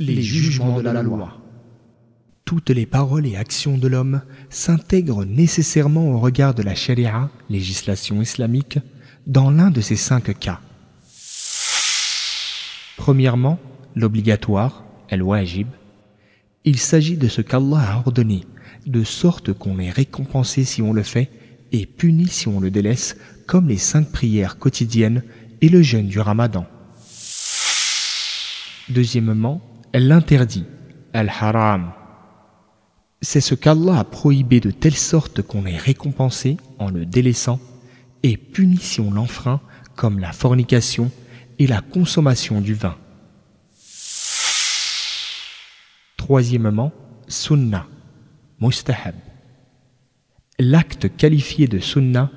les 0.00 0.22
jugements 0.22 0.80
de 0.80 0.88
la 0.88 1.02
loi. 1.02 1.36
Toutes 2.46 2.70
les 2.70 2.86
paroles 2.86 3.26
et 3.26 3.36
actions 3.36 3.76
de 3.76 3.86
l'homme 3.86 4.22
s'intègrent 4.48 5.24
nécessairement 5.24 6.08
au 6.10 6.18
regard 6.18 6.54
de 6.54 6.62
la 6.62 6.74
sharia, 6.74 7.30
législation 7.50 8.22
islamique, 8.22 8.78
dans 9.26 9.50
l'un 9.50 9.70
de 9.70 9.82
ces 9.82 9.96
cinq 9.96 10.36
cas. 10.38 10.60
Premièrement, 12.96 13.60
l'obligatoire, 13.94 14.84
el-wajib. 15.10 15.68
Il 16.64 16.78
s'agit 16.78 17.16
de 17.16 17.28
ce 17.28 17.42
qu'Allah 17.42 17.92
a 17.92 17.98
ordonné, 17.98 18.46
de 18.86 19.04
sorte 19.04 19.52
qu'on 19.52 19.78
est 19.78 19.90
récompensé 19.90 20.64
si 20.64 20.80
on 20.82 20.92
le 20.92 21.02
fait 21.02 21.30
et 21.72 21.86
puni 21.86 22.26
si 22.26 22.48
on 22.48 22.58
le 22.58 22.70
délaisse, 22.70 23.16
comme 23.46 23.68
les 23.68 23.78
cinq 23.78 24.10
prières 24.10 24.58
quotidiennes 24.58 25.22
et 25.60 25.68
le 25.68 25.82
jeûne 25.82 26.08
du 26.08 26.20
ramadan. 26.20 26.66
Deuxièmement, 28.88 29.60
l'interdit, 29.98 30.64
al-haram. 31.12 31.92
C'est 33.22 33.40
ce 33.40 33.54
qu'Allah 33.54 33.98
a 33.98 34.04
prohibé 34.04 34.60
de 34.60 34.70
telle 34.70 34.96
sorte 34.96 35.42
qu'on 35.42 35.66
est 35.66 35.76
récompensé 35.76 36.56
en 36.78 36.90
le 36.90 37.04
délaissant 37.04 37.60
et 38.22 38.36
puni 38.36 38.78
si 38.78 39.00
on 39.00 39.10
l'enfreint, 39.10 39.60
comme 39.96 40.18
la 40.18 40.32
fornication 40.32 41.10
et 41.58 41.66
la 41.66 41.82
consommation 41.82 42.60
du 42.60 42.74
vin. 42.74 42.96
Troisièmement, 46.16 46.92
sunnah, 47.28 47.86
mustahab. 48.60 49.14
L'acte 50.58 51.14
qualifié 51.16 51.66
de 51.66 51.78
sunnah, 51.78 52.30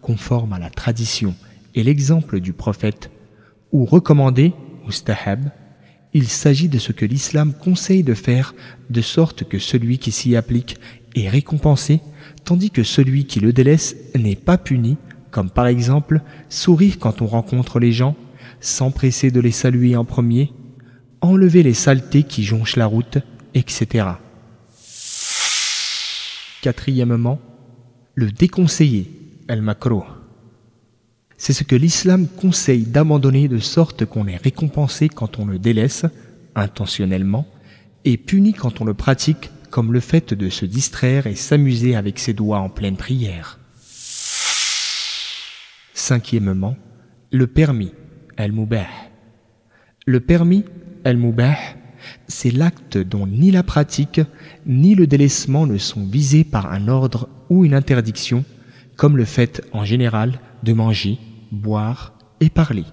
conforme 0.00 0.52
à 0.52 0.58
la 0.58 0.70
tradition 0.70 1.34
et 1.74 1.82
l'exemple 1.82 2.40
du 2.40 2.52
prophète, 2.52 3.10
ou 3.72 3.84
recommandé, 3.84 4.54
mustahab, 4.86 5.50
il 6.12 6.28
s'agit 6.28 6.68
de 6.68 6.78
ce 6.78 6.92
que 6.92 7.04
l'islam 7.04 7.52
conseille 7.52 8.02
de 8.02 8.14
faire 8.14 8.54
de 8.88 9.00
sorte 9.00 9.44
que 9.44 9.58
celui 9.58 9.98
qui 9.98 10.12
s'y 10.12 10.34
applique 10.36 10.76
est 11.14 11.28
récompensé, 11.28 12.00
tandis 12.44 12.70
que 12.70 12.82
celui 12.82 13.26
qui 13.26 13.40
le 13.40 13.52
délaisse 13.52 13.96
n'est 14.14 14.36
pas 14.36 14.58
puni, 14.58 14.96
comme 15.30 15.50
par 15.50 15.66
exemple 15.66 16.20
sourire 16.48 16.98
quand 16.98 17.22
on 17.22 17.26
rencontre 17.26 17.78
les 17.78 17.92
gens, 17.92 18.16
s'empresser 18.60 19.30
de 19.30 19.40
les 19.40 19.52
saluer 19.52 19.96
en 19.96 20.04
premier, 20.04 20.52
enlever 21.20 21.62
les 21.62 21.74
saletés 21.74 22.24
qui 22.24 22.42
jonchent 22.42 22.76
la 22.76 22.86
route, 22.86 23.18
etc. 23.54 24.06
Quatrièmement, 26.62 27.40
le 28.14 28.30
déconseiller, 28.30 29.10
el 29.48 29.62
macro 29.62 30.04
c'est 31.40 31.54
ce 31.54 31.64
que 31.64 31.74
l'islam 31.74 32.28
conseille 32.28 32.82
d'abandonner 32.82 33.48
de 33.48 33.56
sorte 33.56 34.04
qu'on 34.04 34.26
est 34.26 34.36
récompensé 34.36 35.08
quand 35.08 35.38
on 35.38 35.46
le 35.46 35.58
délaisse, 35.58 36.04
intentionnellement, 36.54 37.46
et 38.04 38.18
puni 38.18 38.52
quand 38.52 38.82
on 38.82 38.84
le 38.84 38.92
pratique, 38.92 39.50
comme 39.70 39.94
le 39.94 40.00
fait 40.00 40.34
de 40.34 40.50
se 40.50 40.66
distraire 40.66 41.26
et 41.26 41.34
s'amuser 41.34 41.96
avec 41.96 42.18
ses 42.18 42.34
doigts 42.34 42.58
en 42.58 42.68
pleine 42.68 42.98
prière. 42.98 43.58
Cinquièmement, 45.94 46.76
le 47.30 47.46
permis, 47.46 47.92
al-mubah. 48.36 48.88
Le 50.04 50.20
permis, 50.20 50.66
al-mubah, 51.06 51.56
c'est 52.28 52.50
l'acte 52.50 52.98
dont 52.98 53.26
ni 53.26 53.50
la 53.50 53.62
pratique 53.62 54.20
ni 54.66 54.94
le 54.94 55.06
délaissement 55.06 55.66
ne 55.66 55.78
sont 55.78 56.04
visés 56.04 56.44
par 56.44 56.70
un 56.70 56.86
ordre 56.86 57.30
ou 57.48 57.64
une 57.64 57.72
interdiction, 57.72 58.44
comme 58.96 59.16
le 59.16 59.24
fait 59.24 59.66
en 59.72 59.86
général 59.86 60.38
de 60.62 60.74
manger, 60.74 61.18
boire 61.50 62.12
et 62.40 62.50
parler. 62.50 62.84